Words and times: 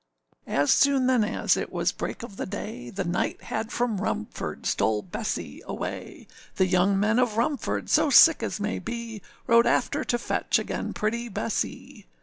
â 0.47 0.53
As 0.55 0.71
soon 0.71 1.05
then 1.05 1.23
as 1.23 1.55
it 1.55 1.71
was 1.71 1.91
break 1.91 2.23
of 2.23 2.35
the 2.37 2.47
day, 2.47 2.89
The 2.89 3.03
knight 3.03 3.43
had 3.43 3.71
from 3.71 4.01
Rumford 4.01 4.65
stole 4.65 5.03
Bessee 5.03 5.61
away; 5.67 6.25
The 6.55 6.65
young 6.65 6.99
men 6.99 7.19
of 7.19 7.37
Rumford, 7.37 7.87
so 7.87 8.09
sick 8.09 8.41
as 8.41 8.59
may 8.59 8.79
be, 8.79 9.21
Rode 9.45 9.67
after 9.67 10.03
to 10.03 10.17
fetch 10.17 10.57
again 10.57 10.93
pretty 10.93 11.29
Bessee. 11.29 12.07